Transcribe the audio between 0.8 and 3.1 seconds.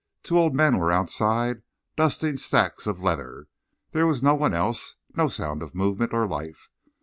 outside, dusting stacks of